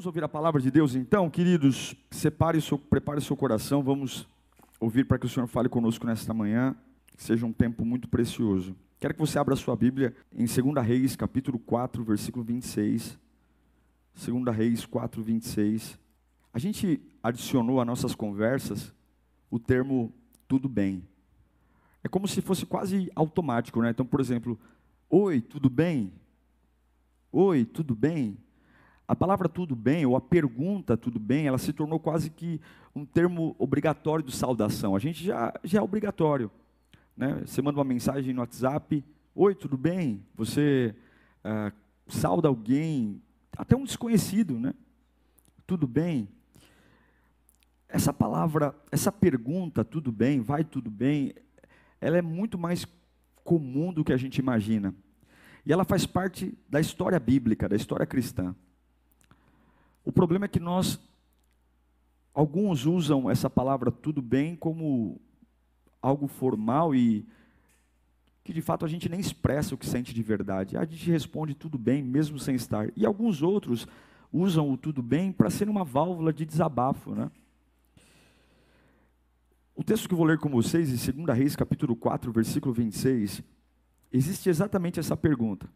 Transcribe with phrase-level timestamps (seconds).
[0.00, 1.94] Vamos ouvir a palavra de Deus então, queridos.
[2.10, 3.82] Separe o seu, prepare o seu coração.
[3.82, 4.26] Vamos
[4.80, 6.74] ouvir para que o Senhor fale conosco nesta manhã.
[7.18, 8.74] Seja um tempo muito precioso.
[8.98, 13.18] Quero que você abra a sua Bíblia em 2 Reis, capítulo 4, versículo 26.
[14.26, 15.98] 2 Reis 4, 26.
[16.50, 18.94] A gente adicionou a nossas conversas
[19.50, 20.10] o termo
[20.48, 21.06] tudo bem.
[22.02, 23.90] É como se fosse quase automático, né?
[23.90, 24.58] Então, por exemplo,
[25.10, 26.10] oi, tudo bem?
[27.30, 28.38] Oi, tudo bem?
[29.10, 32.60] A palavra tudo bem, ou a pergunta tudo bem, ela se tornou quase que
[32.94, 34.94] um termo obrigatório de saudação.
[34.94, 36.48] A gente já, já é obrigatório.
[37.16, 37.42] Né?
[37.44, 39.04] Você manda uma mensagem no WhatsApp,
[39.34, 40.24] oi, tudo bem?
[40.36, 40.94] Você
[41.42, 41.72] ah,
[42.06, 43.20] sauda alguém,
[43.56, 44.74] até um desconhecido, né?
[45.66, 46.28] Tudo bem?
[47.88, 51.34] Essa palavra, essa pergunta, tudo bem, vai tudo bem,
[52.00, 52.86] ela é muito mais
[53.42, 54.94] comum do que a gente imagina.
[55.66, 58.54] E ela faz parte da história bíblica, da história cristã.
[60.04, 60.98] O problema é que nós,
[62.34, 65.20] alguns usam essa palavra tudo bem como
[66.00, 67.26] algo formal e
[68.42, 70.76] que de fato a gente nem expressa o que sente de verdade.
[70.76, 72.90] A gente responde tudo bem, mesmo sem estar.
[72.96, 73.86] E alguns outros
[74.32, 77.14] usam o tudo bem para ser uma válvula de desabafo.
[77.14, 77.30] Né?
[79.76, 83.42] O texto que eu vou ler com vocês, em 2 Reis, capítulo 4, versículo 26,
[84.10, 85.68] existe exatamente essa pergunta.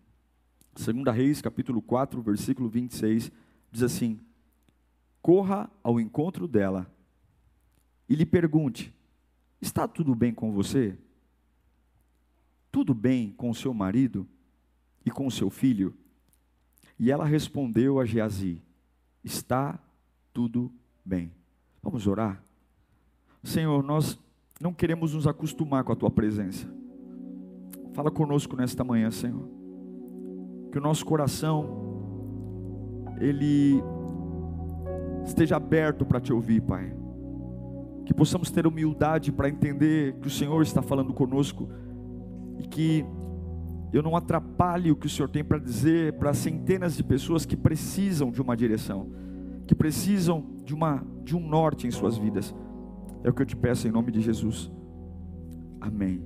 [0.75, 3.31] 2 Reis, capítulo 4, versículo 26
[3.75, 4.21] diz assim:
[5.21, 6.87] corra ao encontro dela
[8.09, 8.95] e lhe pergunte:
[9.61, 10.97] está tudo bem com você?
[12.71, 14.27] Tudo bem com seu marido
[15.05, 15.93] e com seu filho?
[16.99, 18.63] E ela respondeu a Geazi:
[19.25, 19.79] Está
[20.33, 20.73] tudo
[21.05, 21.33] bem.
[21.83, 22.41] Vamos orar?
[23.43, 24.19] Senhor, nós
[24.61, 26.73] não queremos nos acostumar com a tua presença.
[27.93, 29.49] Fala conosco nesta manhã, Senhor.
[30.71, 31.94] Que o nosso coração
[33.21, 33.83] ele
[35.25, 36.95] esteja aberto para te ouvir, Pai.
[38.05, 41.69] Que possamos ter humildade para entender que o Senhor está falando conosco
[42.59, 43.05] e que
[43.93, 47.57] eu não atrapalhe o que o Senhor tem para dizer para centenas de pessoas que
[47.57, 49.11] precisam de uma direção,
[49.67, 52.55] que precisam de, uma, de um norte em suas vidas.
[53.23, 54.71] É o que eu te peço em nome de Jesus.
[55.81, 56.23] Amém.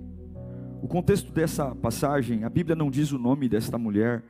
[0.80, 4.24] O contexto dessa passagem, a Bíblia não diz o nome desta mulher,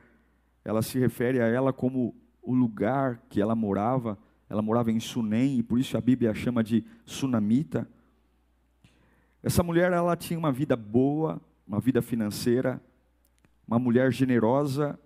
[0.65, 4.17] ela se refere a ela como o lugar que ela morava.
[4.49, 7.87] Ela morava em Sunem, e por isso a Bíblia a chama de Sunamita.
[9.43, 12.81] Essa mulher, ela tinha uma vida boa, uma vida financeira,
[13.67, 14.99] uma mulher generosa,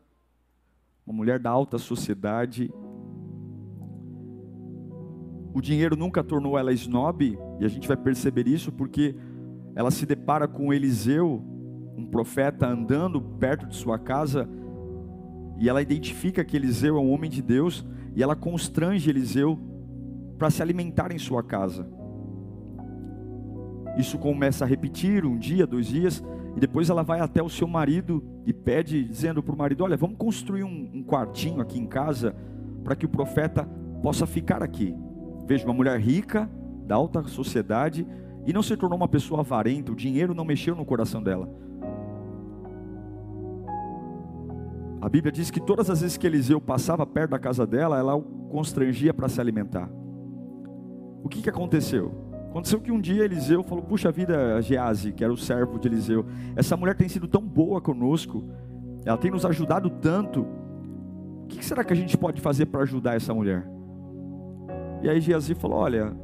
[1.05, 2.71] uma mulher da alta sociedade.
[5.53, 9.15] O dinheiro nunca tornou ela snob, e a gente vai perceber isso porque
[9.75, 11.43] ela se depara com Eliseu,
[11.97, 14.49] um profeta andando perto de sua casa,
[15.57, 19.59] e ela identifica que Eliseu é um homem de Deus e ela constrange Eliseu
[20.37, 21.87] para se alimentar em sua casa.
[23.97, 26.23] Isso começa a repetir um dia, dois dias,
[26.55, 29.97] e depois ela vai até o seu marido e pede, dizendo para o marido: Olha,
[29.97, 32.35] vamos construir um, um quartinho aqui em casa
[32.83, 33.67] para que o profeta
[34.01, 34.95] possa ficar aqui.
[35.47, 36.49] Veja, uma mulher rica,
[36.85, 38.05] da alta sociedade,
[38.45, 41.49] e não se tornou uma pessoa avarenta, o dinheiro não mexeu no coração dela.
[45.03, 48.15] A Bíblia diz que todas as vezes que Eliseu passava perto da casa dela, ela
[48.15, 49.89] o constrangia para se alimentar.
[51.21, 52.13] O que, que aconteceu?
[52.49, 56.25] Aconteceu que um dia Eliseu falou: Puxa vida, Gease, que era o servo de Eliseu,
[56.55, 58.45] essa mulher tem sido tão boa conosco,
[59.03, 60.47] ela tem nos ajudado tanto.
[61.43, 63.67] O que será que a gente pode fazer para ajudar essa mulher?
[65.01, 66.15] E aí Geazi falou: Olha,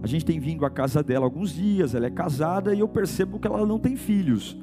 [0.00, 3.40] a gente tem vindo à casa dela alguns dias, ela é casada e eu percebo
[3.40, 4.56] que ela não tem filhos.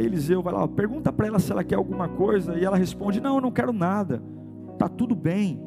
[0.00, 3.20] Aí Eliseu vai lá, pergunta para ela se ela quer alguma coisa, e ela responde:
[3.20, 4.22] Não, eu não quero nada,
[4.72, 5.62] está tudo bem,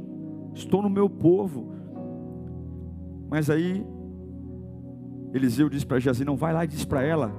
[0.55, 1.71] estou no meu povo.
[3.29, 3.85] Mas aí
[5.35, 7.31] Eliseu diz para Geazi: Não, vai lá e diz para ela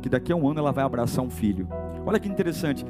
[0.00, 1.68] que daqui a um ano ela vai abraçar um filho.
[2.04, 2.84] Olha que interessante,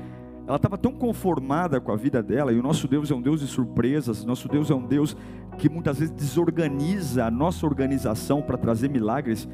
[0.46, 3.40] ela estava tão conformada com a vida dela, e o nosso Deus é um Deus
[3.40, 5.14] de surpresas, nosso Deus é um Deus
[5.58, 9.46] que muitas vezes desorganiza a nossa organização para trazer milagres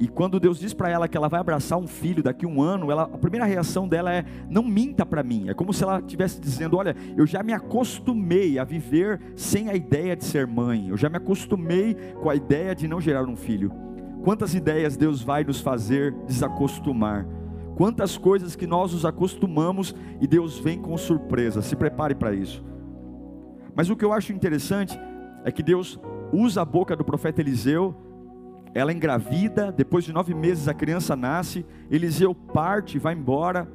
[0.00, 2.62] E quando Deus diz para ela que ela vai abraçar um filho daqui a um
[2.62, 5.48] ano, ela, a primeira reação dela é: não minta para mim.
[5.48, 9.74] É como se ela estivesse dizendo: olha, eu já me acostumei a viver sem a
[9.74, 13.36] ideia de ser mãe, eu já me acostumei com a ideia de não gerar um
[13.36, 13.72] filho.
[14.22, 17.26] Quantas ideias Deus vai nos fazer desacostumar?
[17.76, 21.62] Quantas coisas que nós nos acostumamos e Deus vem com surpresa.
[21.62, 22.64] Se prepare para isso.
[23.74, 24.98] Mas o que eu acho interessante
[25.44, 25.98] é que Deus
[26.32, 27.94] usa a boca do profeta Eliseu
[28.74, 33.68] ela engravida, depois de nove meses a criança nasce, Eliseu parte, vai embora,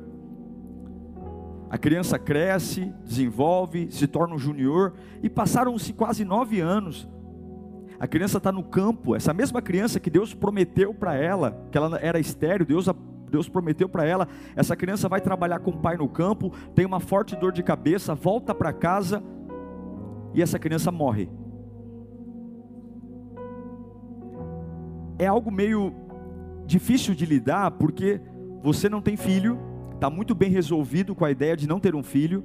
[1.73, 4.93] a criança cresce, desenvolve, se torna um junior,
[5.23, 7.09] e passaram-se quase nove anos.
[7.99, 11.97] A criança está no campo, essa mesma criança que Deus prometeu para ela, que ela
[11.99, 12.87] era estéreo, Deus,
[13.27, 16.99] Deus prometeu para ela, essa criança vai trabalhar com o pai no campo, tem uma
[16.99, 19.23] forte dor de cabeça, volta para casa,
[20.35, 21.27] e essa criança morre.
[25.23, 25.93] É algo meio
[26.65, 28.21] difícil de lidar, porque
[28.61, 29.59] você não tem filho,
[29.93, 32.43] está muito bem resolvido com a ideia de não ter um filho,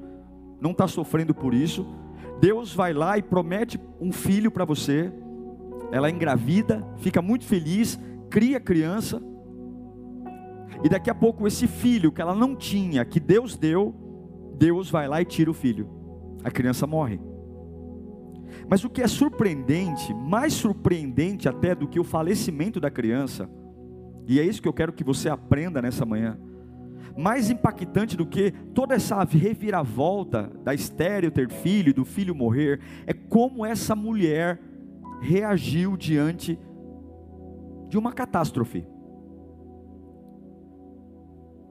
[0.60, 1.86] não está sofrendo por isso.
[2.40, 5.12] Deus vai lá e promete um filho para você,
[5.90, 7.98] ela é engravida, fica muito feliz,
[8.30, 9.20] cria criança,
[10.84, 13.94] e daqui a pouco esse filho que ela não tinha, que Deus deu,
[14.56, 15.88] Deus vai lá e tira o filho,
[16.44, 17.20] a criança morre.
[18.68, 23.48] Mas o que é surpreendente, mais surpreendente até do que o falecimento da criança,
[24.26, 26.38] e é isso que eu quero que você aprenda nessa manhã,
[27.16, 33.12] mais impactante do que toda essa reviravolta da estéreo ter filho, do filho morrer, é
[33.12, 34.60] como essa mulher
[35.20, 36.58] reagiu diante
[37.88, 38.86] de uma catástrofe.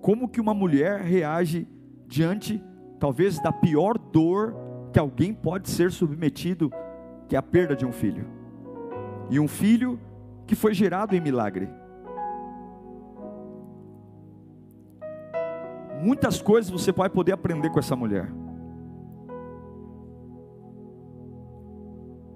[0.02, 1.68] Como que uma mulher reage
[2.08, 2.62] diante,
[3.00, 6.72] talvez, da pior dor que alguém pode ser submetido
[7.28, 8.26] que é a perda de um filho.
[9.30, 10.00] E um filho
[10.46, 11.70] que foi gerado em milagre.
[16.02, 18.32] Muitas coisas você vai poder aprender com essa mulher.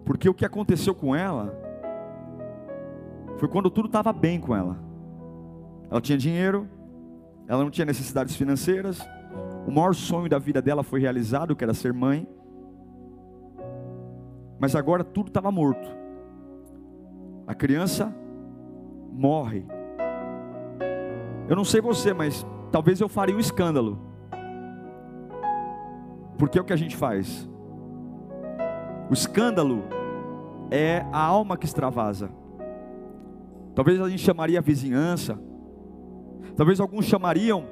[0.04, 1.58] Porque o que aconteceu com ela
[3.38, 4.78] foi quando tudo estava bem com ela.
[5.90, 6.68] Ela tinha dinheiro,
[7.48, 9.00] ela não tinha necessidades financeiras,
[9.66, 12.28] o maior sonho da vida dela foi realizado, que era ser mãe
[14.62, 15.90] mas agora tudo estava morto.
[17.48, 18.16] A criança
[19.12, 19.66] morre.
[21.50, 24.00] Eu não sei você, mas talvez eu faria um escândalo.
[26.38, 27.50] Porque é o que a gente faz.
[29.10, 29.84] O escândalo
[30.70, 32.30] é a alma que extravasa.
[33.74, 35.42] Talvez a gente chamaria a vizinhança.
[36.56, 37.66] Talvez alguns chamariam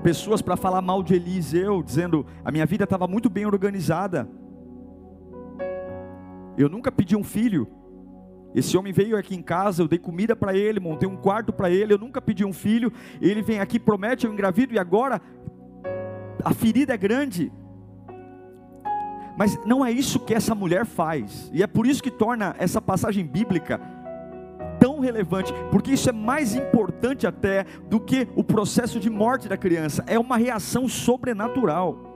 [0.00, 4.28] pessoas para falar mal de Eliseu, dizendo: a minha vida estava muito bem organizada.
[6.60, 7.66] Eu nunca pedi um filho.
[8.54, 11.70] Esse homem veio aqui em casa, eu dei comida para ele, montei um quarto para
[11.70, 12.92] ele, eu nunca pedi um filho.
[13.20, 15.20] Ele vem aqui, promete, eu engravido e agora
[16.44, 17.52] a ferida é grande.
[19.38, 21.50] Mas não é isso que essa mulher faz.
[21.54, 23.80] E é por isso que torna essa passagem bíblica
[24.78, 29.56] tão relevante, porque isso é mais importante até do que o processo de morte da
[29.56, 30.02] criança.
[30.06, 32.09] É uma reação sobrenatural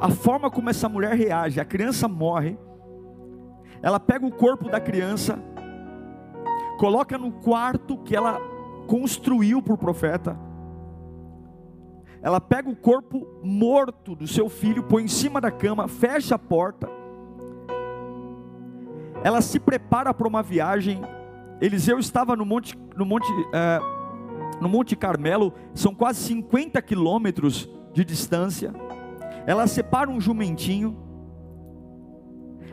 [0.00, 2.58] a forma como essa mulher reage, a criança morre,
[3.82, 5.38] ela pega o corpo da criança,
[6.78, 8.38] coloca no quarto que ela
[8.86, 10.36] construiu para o profeta,
[12.22, 16.38] ela pega o corpo morto do seu filho, põe em cima da cama, fecha a
[16.38, 16.88] porta,
[19.22, 21.00] ela se prepara para uma viagem.
[21.60, 23.80] Eliseu estava no monte, no monte, é,
[24.60, 28.72] no monte Carmelo, são quase 50 quilômetros de distância
[29.46, 30.96] ela separa um jumentinho,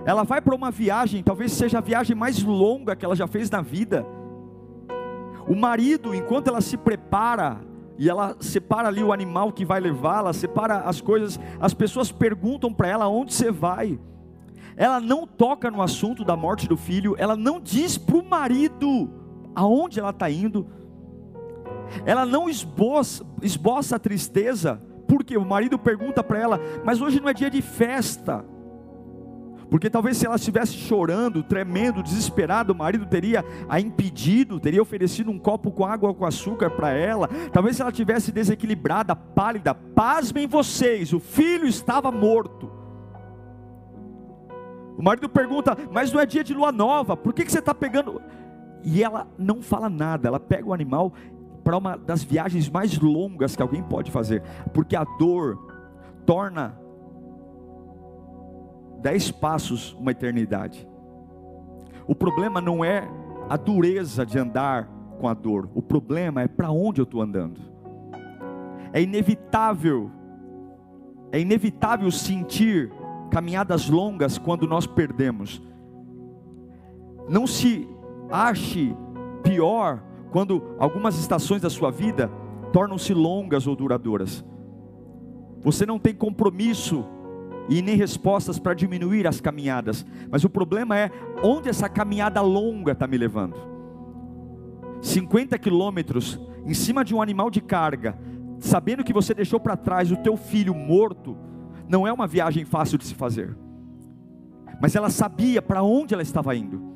[0.06, 3.50] ela vai para uma viagem, talvez seja a viagem mais longa que ela já fez
[3.50, 4.06] na vida.
[5.48, 7.62] O marido, enquanto ela se prepara,
[7.98, 12.74] e ela separa ali o animal que vai levá-la, separa as coisas, as pessoas perguntam
[12.74, 14.00] para ela onde você vai.
[14.76, 19.10] Ela não toca no assunto da morte do filho, ela não diz para o marido
[19.54, 20.68] aonde ela está indo,
[22.06, 27.30] ela não esboça, esboça a tristeza, porque o marido pergunta para ela: Mas hoje não
[27.30, 28.46] é dia de festa.
[29.70, 35.32] Porque talvez se ela estivesse chorando, tremendo, desesperada, o marido teria a impedido, teria oferecido
[35.32, 37.28] um copo com água ou com açúcar para ela.
[37.52, 42.72] Talvez se ela tivesse desequilibrada, pálida, pasmem vocês, o filho estava morto.
[44.96, 47.74] O marido pergunta, mas não é dia de lua nova, por que, que você está
[47.74, 48.22] pegando?
[48.84, 51.14] E ela não fala nada, ela pega o animal
[51.64, 54.44] para uma das viagens mais longas que alguém pode fazer,
[54.74, 55.58] porque a dor
[56.26, 56.78] torna
[59.02, 60.88] dez passos uma eternidade.
[62.08, 63.08] O problema não é
[63.50, 64.90] a dureza de andar
[65.20, 67.62] com a dor, o problema é para onde eu estou andando.
[68.92, 70.12] É inevitável,
[71.32, 72.92] é inevitável sentir
[73.32, 75.62] caminhadas longas quando nós perdemos.
[77.28, 77.88] Não se
[78.30, 78.96] ache
[79.42, 82.28] pior quando algumas estações da sua vida
[82.74, 84.44] tornam-se longas ou duradouras.
[85.62, 87.06] Você não tem compromisso
[87.70, 91.12] e nem respostas para diminuir as caminhadas, mas o problema é
[91.44, 93.56] onde essa caminhada longa está me levando.
[95.04, 98.18] 50 quilômetros em cima de um animal de carga,
[98.60, 101.38] sabendo que você deixou para trás o teu filho morto,
[101.88, 103.56] não é uma viagem fácil de se fazer.
[104.82, 106.93] Mas ela sabia para onde ela estava indo.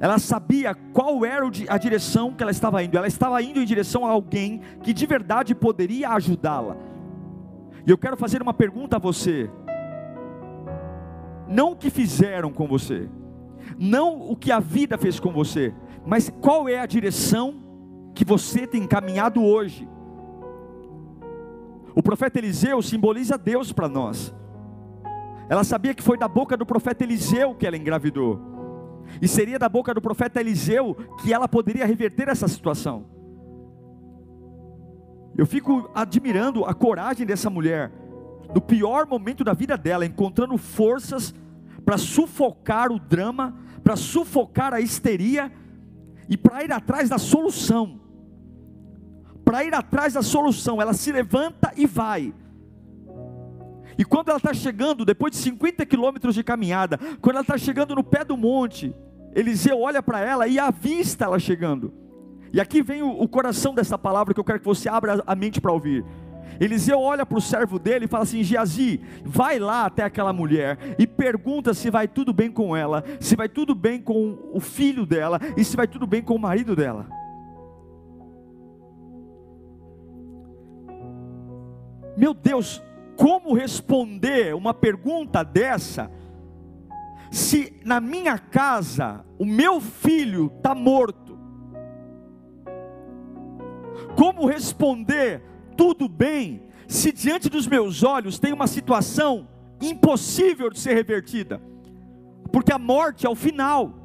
[0.00, 2.96] Ela sabia qual era a direção que ela estava indo.
[2.96, 6.76] Ela estava indo em direção a alguém que de verdade poderia ajudá-la.
[7.86, 9.50] E eu quero fazer uma pergunta a você.
[11.46, 13.08] Não o que fizeram com você,
[13.78, 15.74] não o que a vida fez com você,
[16.04, 17.62] mas qual é a direção
[18.14, 19.88] que você tem caminhado hoje.
[21.94, 24.34] O profeta Eliseu simboliza Deus para nós.
[25.48, 28.53] Ela sabia que foi da boca do profeta Eliseu que ela engravidou.
[29.20, 33.06] E seria da boca do profeta Eliseu que ela poderia reverter essa situação.
[35.36, 37.90] Eu fico admirando a coragem dessa mulher,
[38.54, 41.34] no pior momento da vida dela, encontrando forças
[41.84, 45.52] para sufocar o drama, para sufocar a histeria
[46.28, 48.00] e para ir atrás da solução.
[49.44, 52.32] Para ir atrás da solução, ela se levanta e vai.
[53.98, 57.94] E quando ela está chegando, depois de 50 quilômetros de caminhada, quando ela está chegando
[57.94, 58.94] no pé do monte,
[59.34, 61.92] Eliseu olha para ela e avista ela chegando.
[62.52, 65.34] E aqui vem o, o, coração dessa palavra que eu quero que você abra a
[65.34, 66.04] mente para ouvir.
[66.60, 70.78] Eliseu olha para o servo dele e fala assim: Geazi, vai lá até aquela mulher
[70.96, 75.04] e pergunta se vai tudo bem com ela, se vai tudo bem com o filho
[75.04, 77.08] dela e se vai tudo bem com o marido dela.
[82.16, 82.80] Meu Deus,
[83.16, 86.10] como responder uma pergunta dessa?
[87.30, 91.38] Se na minha casa o meu filho está morto,
[94.16, 95.42] como responder
[95.76, 99.48] tudo bem se diante dos meus olhos tem uma situação
[99.80, 101.60] impossível de ser revertida?
[102.52, 104.04] Porque a morte é o final.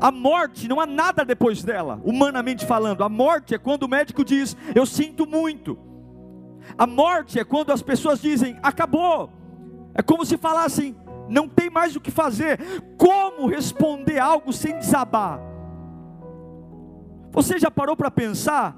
[0.00, 3.04] A morte não há nada depois dela, humanamente falando.
[3.04, 5.78] A morte é quando o médico diz: Eu sinto muito.
[6.76, 9.30] A morte é quando as pessoas dizem: Acabou.
[9.94, 10.96] É como se falassem:
[11.28, 12.58] não tem mais o que fazer.
[12.96, 15.40] Como responder algo sem desabar?
[17.30, 18.76] Você já parou para pensar?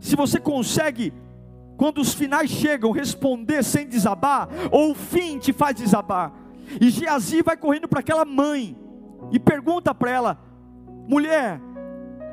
[0.00, 1.12] Se você consegue,
[1.76, 6.32] quando os finais chegam, responder sem desabar, ou o fim te faz desabar.
[6.80, 8.76] E Geazi vai correndo para aquela mãe
[9.30, 10.38] e pergunta para ela:
[11.06, 11.60] mulher,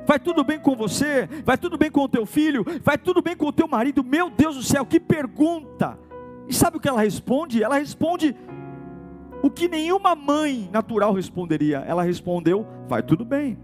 [0.05, 1.27] vai tudo bem com você?
[1.43, 2.65] Vai tudo bem com o teu filho?
[2.83, 4.03] Vai tudo bem com o teu marido?
[4.03, 5.97] Meu Deus do céu, que pergunta!
[6.47, 7.63] E sabe o que ela responde?
[7.63, 8.35] Ela responde
[9.41, 11.79] o que nenhuma mãe natural responderia.
[11.79, 13.57] Ela respondeu: Vai tudo bem.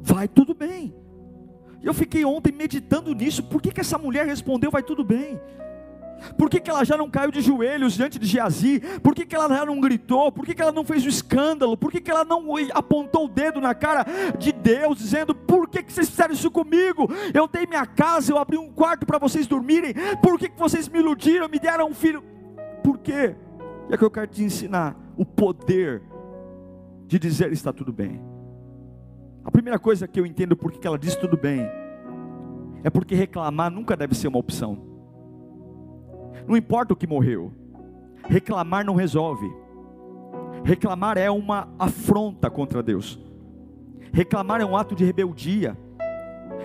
[0.00, 0.94] Vai tudo bem.
[1.82, 3.42] Eu fiquei ontem meditando nisso.
[3.42, 5.40] Por que, que essa mulher respondeu: Vai tudo bem?
[6.36, 8.80] Por que, que ela já não caiu de joelhos diante de Geazi?
[9.02, 10.30] Por que, que ela já não gritou?
[10.32, 11.76] Por que, que ela não fez o escândalo?
[11.76, 14.04] Por que, que ela não apontou o dedo na cara
[14.38, 17.08] de Deus, dizendo: Por que, que vocês fizeram isso comigo?
[17.32, 19.94] Eu dei minha casa, eu abri um quarto para vocês dormirem.
[20.22, 22.22] Por que, que vocês me iludiram, me deram um filho?
[22.82, 23.34] Por quê?
[23.88, 26.02] E é que eu quero te ensinar o poder
[27.06, 28.20] de dizer está tudo bem.
[29.44, 31.68] A primeira coisa que eu entendo por que ela diz tudo bem
[32.82, 34.93] é porque reclamar nunca deve ser uma opção.
[36.46, 37.52] Não importa o que morreu,
[38.28, 39.50] reclamar não resolve.
[40.64, 43.20] Reclamar é uma afronta contra Deus.
[44.12, 45.76] Reclamar é um ato de rebeldia.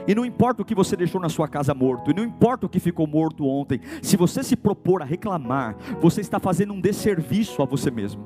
[0.08, 2.70] E não importa o que você deixou na sua casa morto, e não importa o
[2.70, 7.62] que ficou morto ontem, se você se propor a reclamar, você está fazendo um desserviço
[7.62, 8.24] a você mesmo.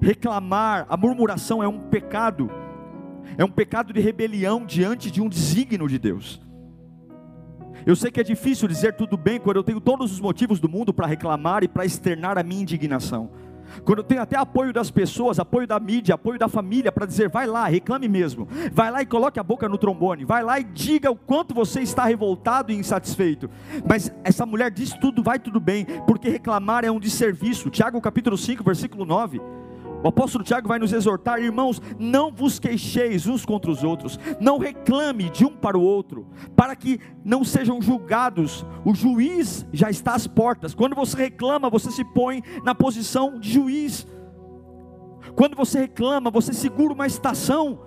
[0.00, 2.50] Reclamar, a murmuração é um pecado,
[3.36, 6.40] é um pecado de rebelião diante de um desígnio de Deus.
[7.88, 10.68] Eu sei que é difícil dizer tudo bem quando eu tenho todos os motivos do
[10.68, 13.30] mundo para reclamar e para externar a minha indignação.
[13.82, 17.30] Quando eu tenho até apoio das pessoas, apoio da mídia, apoio da família para dizer,
[17.30, 18.46] vai lá, reclame mesmo.
[18.74, 20.26] Vai lá e coloque a boca no trombone.
[20.26, 23.48] Vai lá e diga o quanto você está revoltado e insatisfeito.
[23.88, 27.70] Mas essa mulher diz tudo, vai tudo bem, porque reclamar é um desserviço.
[27.70, 29.40] Tiago capítulo 5, versículo 9.
[30.02, 34.58] O apóstolo Tiago vai nos exortar, irmãos, não vos queixeis uns contra os outros, não
[34.58, 38.64] reclame de um para o outro, para que não sejam julgados.
[38.84, 40.74] O juiz já está às portas.
[40.74, 44.06] Quando você reclama, você se põe na posição de juiz.
[45.34, 47.80] Quando você reclama, você segura uma estação.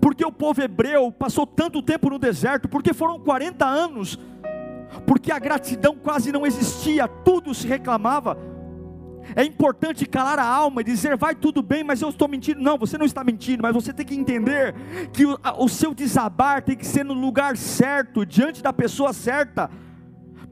[0.00, 2.68] Porque o povo hebreu passou tanto tempo no deserto?
[2.68, 4.18] Porque foram 40 anos.
[5.06, 8.38] Porque a gratidão quase não existia, tudo se reclamava.
[9.34, 12.60] É importante calar a alma e dizer, vai tudo bem, mas eu estou mentindo.
[12.60, 14.74] Não, você não está mentindo, mas você tem que entender
[15.12, 19.70] que o, o seu desabar tem que ser no lugar certo, diante da pessoa certa.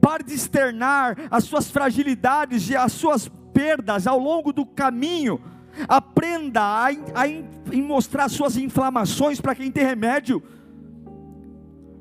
[0.00, 5.40] Pare de externar as suas fragilidades e as suas perdas ao longo do caminho.
[5.88, 6.90] Aprenda a, a,
[7.24, 10.42] a mostrar suas inflamações para quem tem remédio.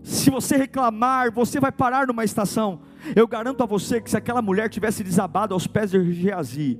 [0.03, 2.79] Se você reclamar, você vai parar numa estação.
[3.13, 6.79] Eu garanto a você que se aquela mulher tivesse desabado aos pés de Geazi,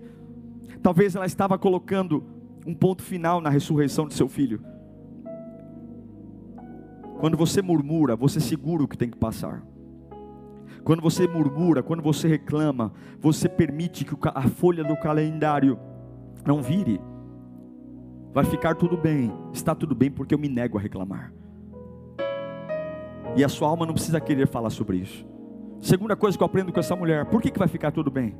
[0.81, 2.23] talvez ela estava colocando
[2.65, 4.63] um ponto final na ressurreição de seu filho.
[7.19, 9.63] Quando você murmura, você segura o que tem que passar.
[10.83, 15.79] Quando você murmura, quando você reclama, você permite que a folha do calendário
[16.45, 17.01] não vire.
[18.33, 21.33] Vai ficar tudo bem, está tudo bem porque eu me nego a reclamar.
[23.35, 25.25] E a sua alma não precisa querer falar sobre isso.
[25.81, 28.35] Segunda coisa que eu aprendo com essa mulher: por que, que vai ficar tudo bem?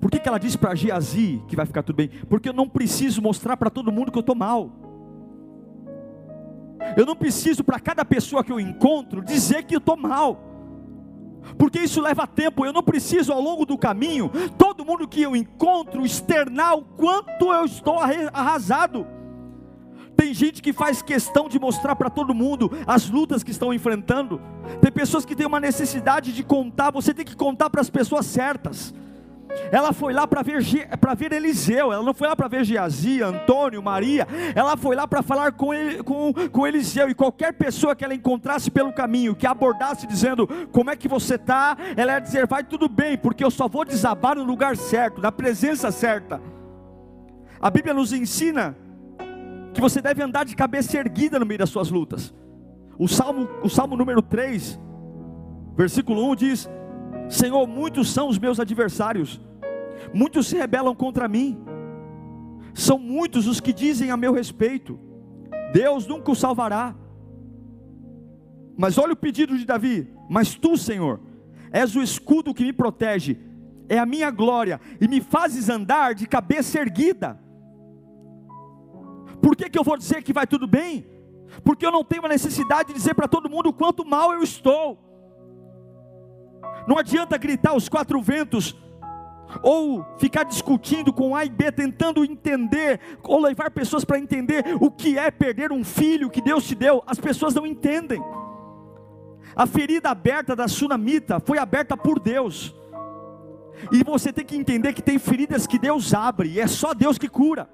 [0.00, 2.10] Por que, que ela disse para Geazi que vai ficar tudo bem?
[2.28, 4.70] Porque eu não preciso mostrar para todo mundo que eu estou mal.
[6.96, 10.38] Eu não preciso para cada pessoa que eu encontro dizer que eu estou mal.
[11.56, 15.36] Porque isso leva tempo, eu não preciso ao longo do caminho, todo mundo que eu
[15.36, 19.06] encontro, externar o quanto eu estou arrasado.
[20.24, 24.40] Tem gente que faz questão de mostrar para todo mundo as lutas que estão enfrentando.
[24.80, 28.24] Tem pessoas que têm uma necessidade de contar, você tem que contar para as pessoas
[28.24, 28.94] certas.
[29.70, 30.64] Ela foi lá para ver,
[30.96, 35.06] para ver Eliseu, ela não foi lá para ver Geazi, Antônio, Maria, ela foi lá
[35.06, 39.36] para falar com, ele, com, com Eliseu, e qualquer pessoa que ela encontrasse pelo caminho,
[39.36, 43.44] que abordasse dizendo, como é que você está, ela ia dizer, vai tudo bem, porque
[43.44, 46.40] eu só vou desabar no lugar certo, na presença certa.
[47.60, 48.74] A Bíblia nos ensina
[49.74, 52.32] que você deve andar de cabeça erguida no meio das suas lutas.
[52.96, 54.80] O Salmo, o Salmo número 3,
[55.76, 56.70] versículo 1 diz:
[57.28, 59.40] Senhor, muitos são os meus adversários,
[60.14, 61.58] muitos se rebelam contra mim,
[62.72, 64.98] são muitos os que dizem a meu respeito,
[65.72, 66.94] Deus nunca o salvará.
[68.76, 71.20] Mas olha o pedido de Davi: Mas tu, Senhor,
[71.72, 73.38] és o escudo que me protege,
[73.88, 77.43] é a minha glória, e me fazes andar de cabeça erguida.
[79.44, 81.06] Por que, que eu vou dizer que vai tudo bem?
[81.62, 84.42] Porque eu não tenho a necessidade de dizer para todo mundo o quanto mal eu
[84.42, 84.98] estou.
[86.88, 88.74] Não adianta gritar os quatro ventos,
[89.62, 94.90] ou ficar discutindo com A e B, tentando entender, ou levar pessoas para entender o
[94.90, 97.02] que é perder um filho que Deus te deu.
[97.06, 98.22] As pessoas não entendem.
[99.54, 102.74] A ferida aberta da sunamita foi aberta por Deus.
[103.92, 107.18] E você tem que entender que tem feridas que Deus abre, e é só Deus
[107.18, 107.68] que cura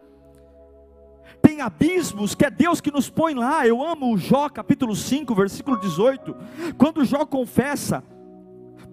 [1.50, 3.66] tem abismos que é Deus que nos põe lá.
[3.66, 6.36] Eu amo Jó capítulo 5, versículo 18.
[6.78, 8.04] Quando Jó confessa,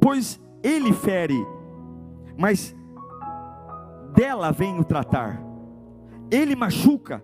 [0.02, 1.38] pois ele fere,
[2.36, 2.76] mas
[4.16, 5.40] dela vem o tratar.
[6.32, 7.24] Ele machuca,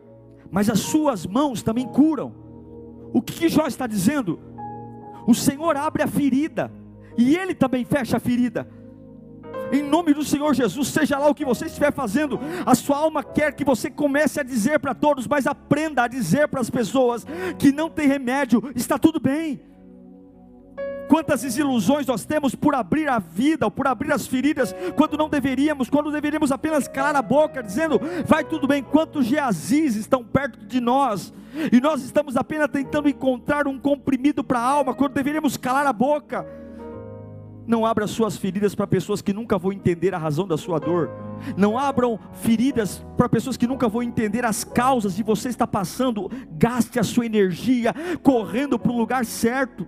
[0.51, 2.31] mas as suas mãos também curam.
[3.11, 4.39] O que, que Jó está dizendo?
[5.25, 6.71] O Senhor abre a ferida,
[7.17, 8.69] e ele também fecha a ferida
[9.73, 13.23] em nome do Senhor Jesus, seja lá o que você estiver fazendo, a sua alma
[13.23, 17.25] quer que você comece a dizer para todos, mas aprenda a dizer para as pessoas
[17.57, 19.59] que não tem remédio, está tudo bem.
[21.07, 25.29] Quantas desilusões nós temos por abrir a vida, ou por abrir as feridas, quando não
[25.29, 28.81] deveríamos, quando deveríamos apenas calar a boca, dizendo, vai tudo bem.
[28.81, 31.33] Quantos Geazis estão perto de nós,
[31.71, 35.93] e nós estamos apenas tentando encontrar um comprimido para a alma, quando deveríamos calar a
[35.93, 36.62] boca.
[37.65, 41.09] Não abra suas feridas para pessoas que nunca vão entender a razão da sua dor.
[41.55, 46.29] Não abram feridas para pessoas que nunca vão entender as causas de você estar passando.
[46.51, 49.87] Gaste a sua energia correndo para o lugar certo.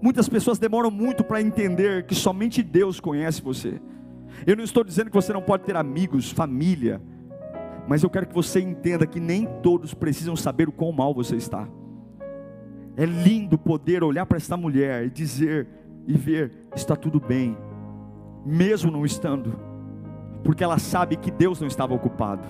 [0.00, 3.80] Muitas pessoas demoram muito para entender que somente Deus conhece você.
[4.46, 7.00] Eu não estou dizendo que você não pode ter amigos, família,
[7.86, 11.36] mas eu quero que você entenda que nem todos precisam saber o quão mal você
[11.36, 11.68] está.
[12.96, 15.66] É lindo poder olhar para esta mulher e dizer:
[16.06, 17.56] e ver está tudo bem,
[18.44, 19.58] mesmo não estando,
[20.42, 22.46] porque ela sabe que Deus não estava ocupado.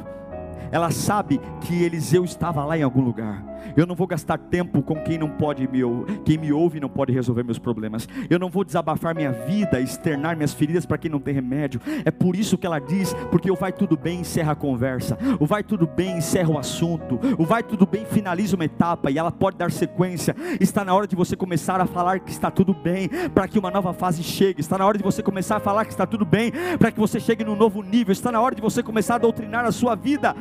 [0.70, 3.51] ela sabe que Eliseu estava lá em algum lugar.
[3.76, 5.82] Eu não vou gastar tempo com quem não pode me
[6.24, 8.08] quem me ouve não pode resolver meus problemas.
[8.30, 11.80] Eu não vou desabafar minha vida, externar minhas feridas para quem não tem remédio.
[12.04, 15.18] É por isso que ela diz, porque o vai tudo bem encerra a conversa.
[15.40, 17.18] O vai tudo bem encerra o assunto.
[17.38, 20.34] O vai tudo bem finaliza uma etapa e ela pode dar sequência.
[20.60, 23.70] Está na hora de você começar a falar que está tudo bem, para que uma
[23.70, 24.60] nova fase chegue.
[24.60, 27.18] Está na hora de você começar a falar que está tudo bem, para que você
[27.18, 28.12] chegue num novo nível.
[28.12, 30.34] Está na hora de você começar a doutrinar a sua vida.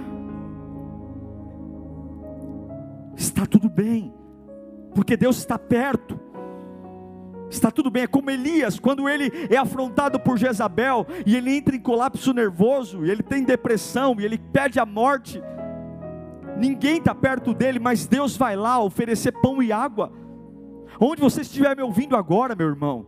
[3.21, 4.13] Está tudo bem,
[4.93, 6.19] porque Deus está perto.
[7.49, 11.75] Está tudo bem, é como Elias, quando ele é afrontado por Jezabel e ele entra
[11.75, 15.41] em colapso nervoso, e ele tem depressão e ele pede a morte.
[16.57, 20.13] Ninguém está perto dele, mas Deus vai lá oferecer pão e água.
[20.99, 23.05] Onde você estiver me ouvindo agora, meu irmão,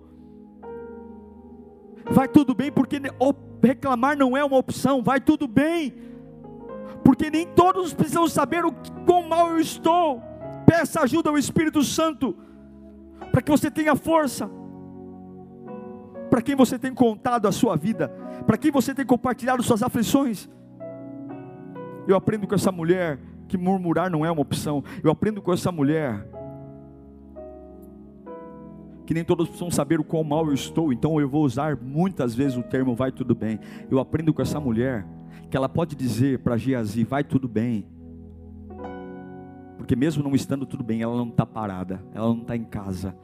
[2.12, 3.00] vai tudo bem, porque
[3.64, 6.13] reclamar não é uma opção, vai tudo bem
[7.04, 8.74] porque nem todos precisam saber o
[9.06, 10.22] quão mal eu estou.
[10.66, 12.36] Peça ajuda ao Espírito Santo,
[13.32, 14.50] para que você tenha força.
[16.30, 18.08] Para quem você tem contado a sua vida,
[18.48, 20.50] para quem você tem compartilhado suas aflições.
[22.08, 24.84] Eu aprendo com essa mulher que murmurar não é uma opção.
[25.04, 26.28] Eu aprendo com essa mulher
[29.06, 32.34] que nem todos precisam saber o quão mal eu estou, então eu vou usar muitas
[32.34, 33.60] vezes o termo vai tudo bem.
[33.92, 35.06] Eu aprendo com essa mulher
[35.54, 37.86] que ela pode dizer para Geazi: vai tudo bem,
[39.78, 43.16] porque mesmo não estando tudo bem, ela não está parada, ela não está em casa,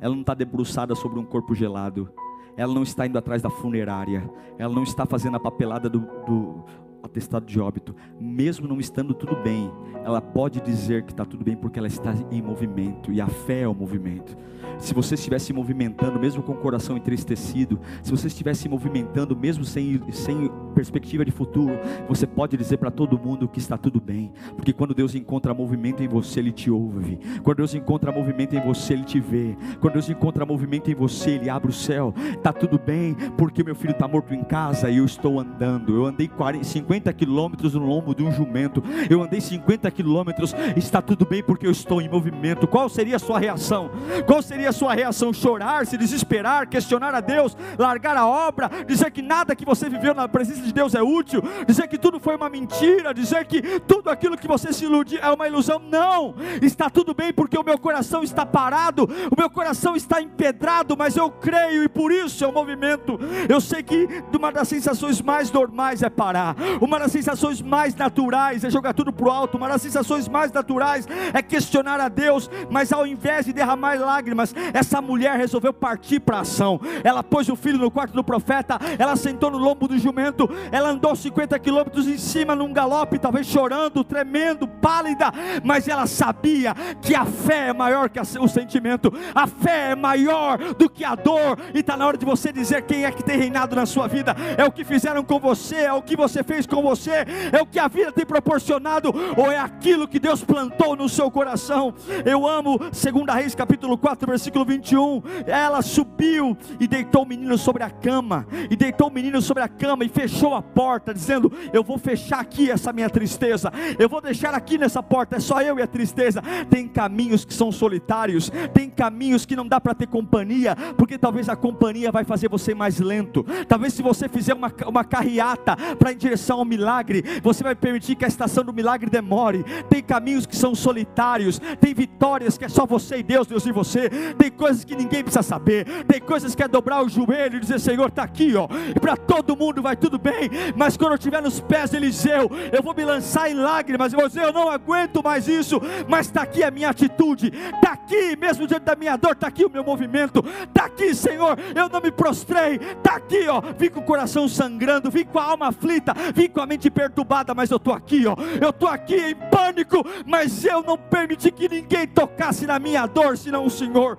[0.00, 2.08] ela não está debruçada sobre um corpo gelado,
[2.56, 6.64] ela não está indo atrás da funerária, ela não está fazendo a papelada do, do
[7.12, 9.70] atestado de óbito, mesmo não estando tudo bem,
[10.04, 13.60] ela pode dizer que está tudo bem porque ela está em movimento, e a fé
[13.60, 14.36] é o movimento.
[14.78, 19.36] Se você estivesse se movimentando, mesmo com o coração entristecido, se você estivesse se movimentando,
[19.36, 21.74] mesmo sem, sem perspectiva de futuro,
[22.08, 26.02] você pode dizer para todo mundo que está tudo bem, porque quando Deus encontra movimento
[26.02, 29.94] em você, Ele te ouve, quando Deus encontra movimento em você, Ele te vê, quando
[29.94, 33.92] Deus encontra movimento em você, Ele abre o céu, está tudo bem, porque meu filho
[33.92, 38.14] está morto em casa e eu estou andando, eu andei 40, 50 quilômetros no lombo
[38.14, 42.68] de um jumento, eu andei 50 quilômetros, está tudo bem porque eu estou em movimento,
[42.68, 43.90] qual seria a sua reação?
[44.26, 45.32] Qual seria a sua reação?
[45.32, 50.12] Chorar, se desesperar, questionar a Deus, largar a obra, dizer que nada que você viveu
[50.12, 54.10] na presença de Deus é útil, dizer que tudo foi uma mentira, dizer que tudo
[54.10, 55.80] aquilo que você se iludiu é uma ilusão.
[55.90, 60.96] Não, está tudo bem porque o meu coração está parado, o meu coração está empedrado,
[60.96, 63.18] mas eu creio e por isso é o movimento.
[63.48, 68.64] Eu sei que uma das sensações mais normais é parar, uma das sensações mais naturais
[68.64, 72.50] é jogar tudo para o alto, uma das sensações mais naturais é questionar a Deus,
[72.70, 76.80] mas ao invés de derramar lágrimas, essa mulher resolveu partir para ação.
[77.04, 80.90] Ela pôs o filho no quarto do profeta, ela sentou no lombo do jumento, ela
[80.90, 87.14] andou 50 quilômetros em cima num galope, talvez chorando, tremendo, pálida, mas ela sabia que
[87.14, 91.58] a fé é maior que o sentimento, a fé é maior do que a dor,
[91.74, 94.36] e está na hora de você dizer quem é que tem reinado na sua vida:
[94.56, 97.66] é o que fizeram com você, é o que você fez com você, é o
[97.66, 101.94] que a vida tem proporcionado, ou é aquilo que Deus plantou no seu coração.
[102.24, 102.92] Eu amo 2
[103.34, 108.46] Reis capítulo 4, versículo versículo 21, ela subiu e deitou o menino sobre a cama,
[108.70, 112.40] e deitou o menino sobre a cama e fechou a porta, dizendo: Eu vou fechar
[112.40, 115.86] aqui essa minha tristeza, eu vou deixar aqui nessa porta, é só eu e a
[115.86, 116.42] tristeza.
[116.68, 121.48] Tem caminhos que são solitários, tem caminhos que não dá para ter companhia, porque talvez
[121.48, 123.44] a companhia vai fazer você mais lento.
[123.68, 128.16] Talvez se você fizer uma, uma carreata para em direção ao milagre, você vai permitir
[128.16, 129.64] que a estação do milagre demore.
[129.90, 133.72] Tem caminhos que são solitários, tem vitórias que é só você e Deus, Deus e
[133.72, 134.08] você
[134.38, 137.78] tem coisas que ninguém precisa saber, tem coisas que é dobrar o joelho e dizer:
[137.78, 141.42] Senhor, está aqui, ó, e para todo mundo vai tudo bem, mas quando eu estiver
[141.42, 144.70] nos pés de Eliseu, eu vou me lançar em lágrimas, eu vou dizer: Eu não
[144.70, 149.16] aguento mais isso, mas está aqui a minha atitude, está aqui, mesmo diante da minha
[149.16, 153.48] dor, está aqui o meu movimento, está aqui, Senhor, eu não me prostrei, está aqui,
[153.48, 156.90] ó, vim com o coração sangrando, vim com a alma aflita, vim com a mente
[156.90, 161.50] perturbada, mas eu estou aqui, ó, eu estou aqui em pânico, mas eu não permiti
[161.50, 164.18] que ninguém tocasse na minha dor, senão o Senhor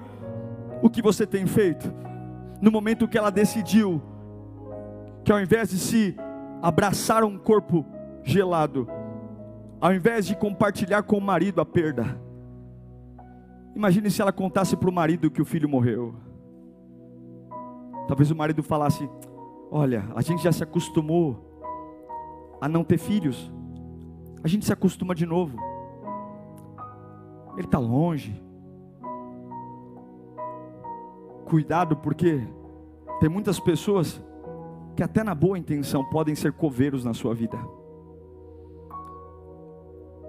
[0.81, 1.93] o que você tem feito.
[2.61, 4.01] No momento que ela decidiu
[5.23, 6.15] que ao invés de se
[6.61, 7.85] abraçar um corpo
[8.23, 8.87] gelado,
[9.79, 12.19] ao invés de compartilhar com o marido a perda,
[13.75, 16.15] imagine se ela contasse para o marido que o filho morreu.
[18.07, 19.09] Talvez o marido falasse:
[19.71, 21.52] Olha, a gente já se acostumou
[22.63, 23.51] a não ter filhos,
[24.41, 25.57] a gente se acostuma de novo.
[27.57, 28.41] Ele está longe,
[31.45, 32.47] Cuidado, porque
[33.19, 34.23] tem muitas pessoas
[34.95, 37.59] que, até na boa intenção, podem ser coveiros na sua vida.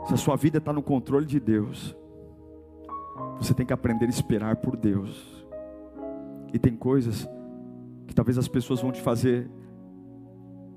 [0.06, 1.96] Se a sua vida está no controle de Deus,
[3.38, 5.46] você tem que aprender a esperar por Deus.
[6.52, 7.26] E tem coisas
[8.06, 9.48] que talvez as pessoas vão te fazer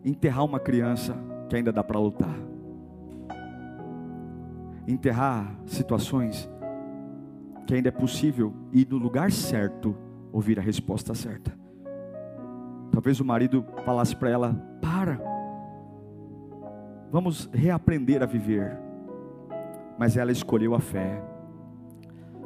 [0.05, 1.17] enterrar uma criança
[1.47, 2.36] que ainda dá para lutar.
[4.88, 6.49] Enterrar situações
[7.65, 9.95] que ainda é possível ir no lugar certo
[10.31, 11.51] ouvir a resposta certa.
[12.91, 15.19] Talvez o marido falasse para ela: "Para.
[17.12, 18.77] Vamos reaprender a viver".
[19.97, 21.21] Mas ela escolheu a fé.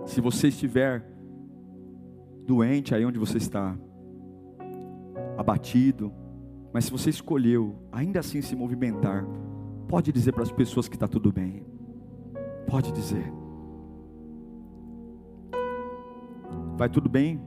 [0.06, 1.04] Se você estiver
[2.46, 3.76] doente aí onde você está,
[5.38, 6.12] abatido,
[6.74, 9.26] mas se você escolheu ainda assim se movimentar,
[9.88, 11.66] pode dizer para as pessoas que está tudo bem.
[12.68, 13.32] Pode dizer.
[16.78, 17.42] Vai tudo bem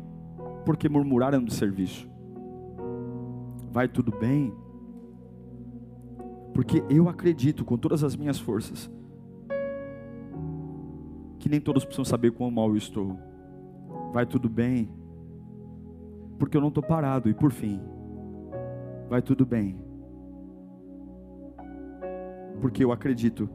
[0.65, 2.09] porque murmuraram do serviço.
[3.73, 4.53] Vai tudo bem
[6.53, 8.89] porque eu acredito com todas as minhas forças
[11.41, 13.19] que nem todos precisam saber quão mal eu estou.
[14.13, 14.89] Vai tudo bem
[16.39, 17.29] porque eu não estou parado.
[17.29, 17.83] E por fim,
[19.09, 19.77] vai tudo bem.
[22.61, 23.49] Porque eu acredito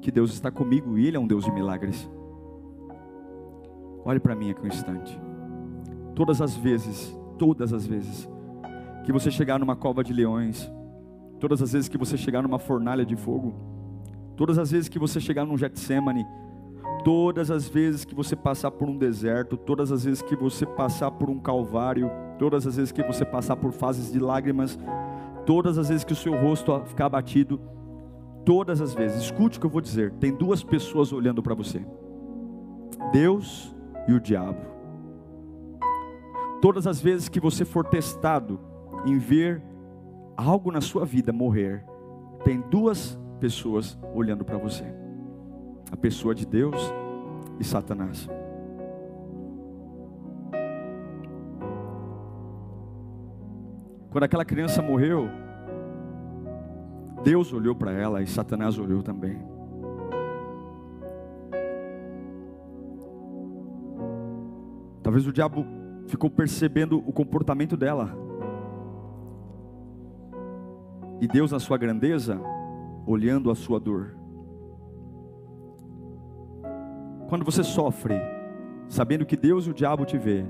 [0.00, 2.08] que Deus está comigo e Ele é um Deus de milagres.
[4.04, 5.18] Olhe para mim aqui um instante.
[6.14, 8.28] Todas as vezes, todas as vezes,
[9.04, 10.70] que você chegar numa cova de leões,
[11.40, 13.54] todas as vezes que você chegar numa fornalha de fogo,
[14.36, 16.24] todas as vezes que você chegar num Getsemane,
[17.04, 21.10] todas as vezes que você passar por um deserto, todas as vezes que você passar
[21.10, 24.78] por um calvário, todas as vezes que você passar por fases de lágrimas,
[25.46, 27.60] todas as vezes que o seu rosto ficar abatido,
[28.44, 31.84] todas as vezes, escute o que eu vou dizer, tem duas pessoas olhando para você:
[33.12, 33.74] Deus
[34.08, 34.60] e o diabo.
[36.60, 38.58] Todas as vezes que você for testado
[39.04, 39.62] em ver
[40.36, 41.84] algo na sua vida morrer,
[42.42, 44.84] tem duas pessoas olhando para você:
[45.90, 46.76] a pessoa de Deus
[47.58, 48.28] e Satanás.
[54.14, 55.28] Quando aquela criança morreu,
[57.24, 59.42] Deus olhou para ela e Satanás olhou também.
[65.02, 65.66] Talvez o diabo
[66.06, 68.16] ficou percebendo o comportamento dela.
[71.20, 72.40] E Deus, na sua grandeza,
[73.04, 74.14] olhando a sua dor.
[77.28, 78.14] Quando você sofre,
[78.88, 80.46] sabendo que Deus e o diabo te vê,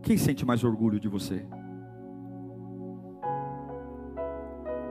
[0.00, 1.44] quem sente mais orgulho de você?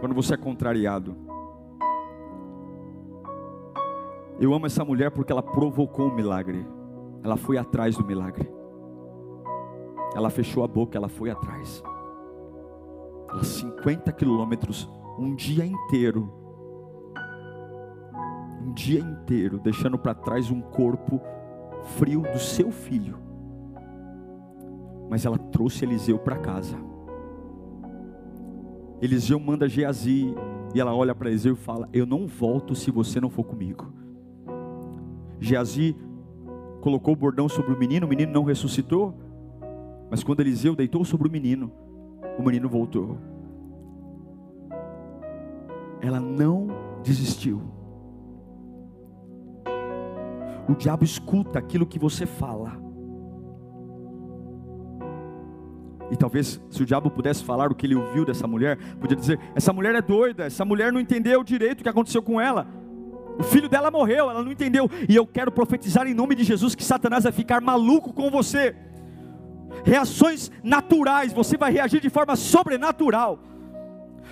[0.03, 1.15] Quando você é contrariado.
[4.37, 6.67] Eu amo essa mulher porque ela provocou um milagre.
[7.23, 8.51] Ela foi atrás do milagre.
[10.13, 11.81] Ela fechou a boca, ela foi atrás.
[13.29, 16.29] Ela 50 quilômetros, um dia inteiro.
[18.61, 21.21] Um dia inteiro, deixando para trás um corpo
[21.95, 23.17] frio do seu filho.
[25.09, 26.75] Mas ela trouxe Eliseu para casa.
[29.03, 30.33] Eliseu manda Geazi
[30.73, 33.91] e ela olha para Eliseu e fala: Eu não volto se você não for comigo.
[35.41, 35.93] Geazi
[36.79, 39.13] colocou o bordão sobre o menino, o menino não ressuscitou,
[40.09, 41.69] mas quando Eliseu deitou sobre o menino,
[42.39, 43.17] o menino voltou.
[45.99, 46.67] Ela não
[47.03, 47.61] desistiu.
[50.69, 52.81] O diabo escuta aquilo que você fala.
[56.13, 59.39] E talvez, se o diabo pudesse falar o que ele ouviu dessa mulher, podia dizer:
[59.56, 62.67] essa mulher é doida, essa mulher não entendeu direito o que aconteceu com ela.
[63.39, 64.88] O filho dela morreu, ela não entendeu.
[65.10, 68.76] E eu quero profetizar em nome de Jesus que Satanás vai ficar maluco com você.
[69.84, 73.39] Reações naturais, você vai reagir de forma sobrenatural.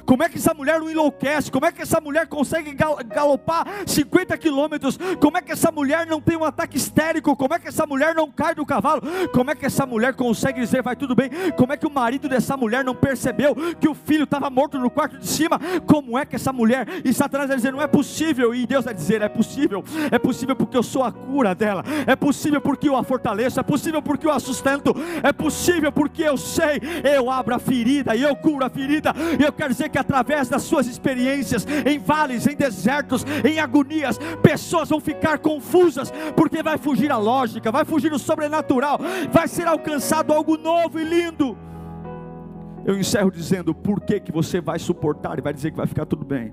[0.05, 1.51] Como é que essa mulher não enlouquece?
[1.51, 4.97] Como é que essa mulher consegue galopar 50 quilômetros?
[5.19, 7.35] Como é que essa mulher não tem um ataque histérico?
[7.35, 9.01] Como é que essa mulher não cai do cavalo?
[9.33, 11.29] Como é que essa mulher consegue dizer vai tudo bem?
[11.57, 14.89] Como é que o marido dessa mulher não percebeu que o filho estava morto no
[14.89, 15.59] quarto de cima?
[15.85, 18.93] Como é que essa mulher e Satanás vai dizer não é possível e Deus vai
[18.93, 19.83] dizer é possível?
[20.11, 21.83] É possível porque eu sou a cura dela.
[22.05, 23.59] É possível porque eu a fortaleço.
[23.59, 24.95] É possível porque eu a sustento.
[25.23, 29.13] É possível porque eu sei eu abro a ferida e eu curo a ferida.
[29.39, 34.17] E eu quero dizer que através das suas experiências em vales, em desertos, em agonias,
[34.41, 38.97] pessoas vão ficar confusas, porque vai fugir a lógica, vai fugir o sobrenatural,
[39.31, 41.57] vai ser alcançado algo novo e lindo.
[42.83, 46.05] Eu encerro dizendo por que, que você vai suportar e vai dizer que vai ficar
[46.05, 46.51] tudo bem.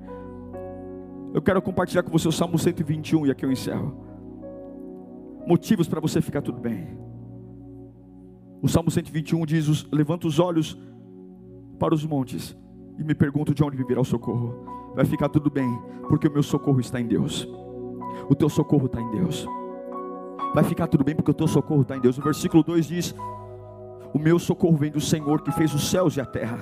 [1.33, 4.05] Eu quero compartilhar com você o Salmo 121 e aqui eu encerro.
[5.47, 6.99] Motivos para você ficar tudo bem.
[8.61, 10.77] O Salmo 121 diz: Levanta os olhos
[11.79, 12.57] para os montes
[12.99, 14.93] e me pergunto de onde virá o socorro.
[14.95, 17.49] vai ficar tudo bem, porque o meu socorro está em Deus.
[18.29, 19.47] O teu socorro está em Deus.
[20.55, 22.19] Vai ficar tudo bem, porque o teu socorro está em Deus.
[22.19, 23.15] O versículo 2 diz:
[24.13, 26.59] O meu socorro vem do Senhor que fez os céus e a terra.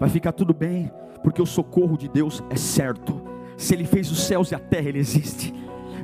[0.00, 0.90] Vai ficar tudo bem,
[1.22, 3.20] porque o socorro de Deus é certo.
[3.56, 5.52] Se Ele fez os céus e a terra, Ele existe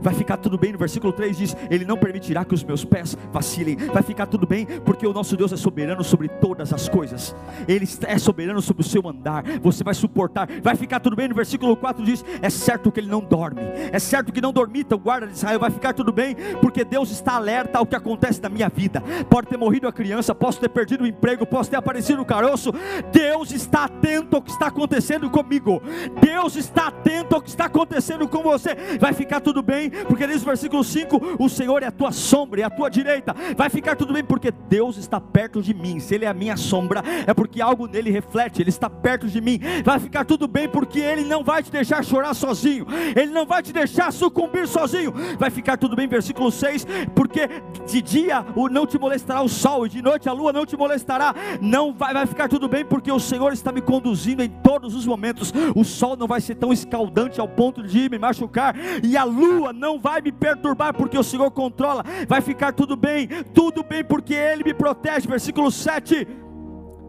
[0.03, 0.73] vai ficar tudo bem.
[0.73, 3.77] No versículo 3 diz: Ele não permitirá que os meus pés vacilem.
[3.77, 7.35] Vai ficar tudo bem, porque o nosso Deus é soberano sobre todas as coisas.
[7.69, 9.45] Ele é soberano sobre o seu andar.
[9.63, 10.49] Você vai suportar.
[10.63, 11.29] Vai ficar tudo bem.
[11.29, 13.63] No versículo 4 diz: É certo que ele não dorme.
[13.93, 15.61] É certo que não dormita o guarda de Israel.
[15.61, 19.03] Vai ficar tudo bem, porque Deus está alerta ao que acontece na minha vida.
[19.29, 22.73] Pode ter morrido a criança, posso ter perdido o emprego, posso ter aparecido o caroço.
[23.13, 25.83] Deus está atento ao que está acontecendo comigo.
[26.21, 28.75] Deus está atento ao que está acontecendo com você.
[28.99, 32.61] Vai ficar tudo bem, porque diz no versículo 5: O Senhor é a tua sombra
[32.61, 33.35] e a tua direita.
[33.57, 36.01] Vai ficar tudo bem, porque Deus está perto de mim.
[36.01, 39.41] Se Ele é a minha sombra, é porque algo nele reflete, Ele está perto de
[39.41, 39.61] mim.
[39.85, 43.63] Vai ficar tudo bem, porque Ele não vai te deixar chorar sozinho, Ele não vai
[43.63, 45.13] te deixar sucumbir sozinho.
[45.39, 47.49] Vai ficar tudo bem, versículo 6: Porque
[47.87, 51.35] de dia não te molestará o sol, e de noite a lua não te molestará.
[51.61, 55.07] Não vai, vai ficar tudo bem, porque o Senhor está me conduzindo em todos os
[55.07, 55.53] momentos.
[55.75, 59.73] O sol não vai ser tão escaldante ao ponto de me machucar, e a lua
[59.83, 64.33] não vai me perturbar, porque o Senhor controla, vai ficar tudo bem, tudo bem, porque
[64.33, 65.27] Ele me protege.
[65.27, 66.27] Versículo 7.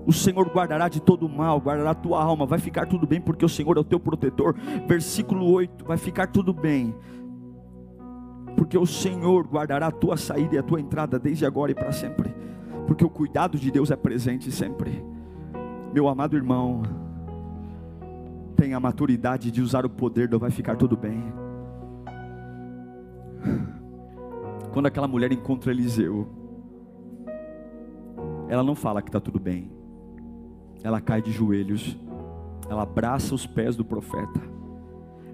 [0.05, 3.45] O Senhor guardará de todo mal, guardará a tua alma, vai ficar tudo bem, porque
[3.45, 4.55] o Senhor é o teu protetor.
[4.87, 6.93] Versículo 8: vai ficar tudo bem,
[8.57, 11.91] porque o Senhor guardará a tua saída e a tua entrada desde agora e para
[11.93, 12.35] sempre,
[12.87, 15.05] porque o cuidado de Deus é presente sempre.
[15.93, 16.81] Meu amado irmão,
[18.57, 21.42] tenha a maturidade de usar o poder do vai ficar tudo bem.
[24.73, 26.27] Quando aquela mulher encontra Eliseu,
[28.49, 29.71] ela não fala que está tudo bem,
[30.83, 31.95] ela cai de joelhos,
[32.67, 34.41] ela abraça os pés do profeta,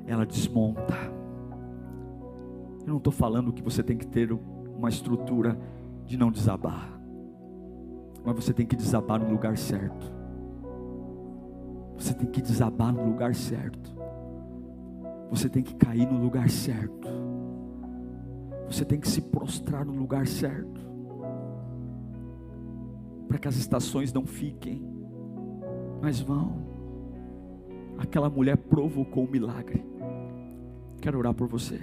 [0.06, 0.94] ela desmonta.
[2.82, 4.30] Eu não estou falando que você tem que ter
[4.76, 5.58] uma estrutura
[6.06, 7.00] de não desabar,
[8.26, 10.12] mas você tem que desabar no lugar certo.
[11.98, 13.96] Você tem que desabar no lugar certo.
[15.30, 17.29] Você tem que cair no lugar certo.
[18.70, 20.88] Você tem que se prostrar no lugar certo.
[23.28, 24.82] Para que as estações não fiquem,
[26.02, 26.68] mas vão.
[27.98, 29.86] Aquela mulher provocou um milagre.
[31.02, 31.80] Quero orar por você.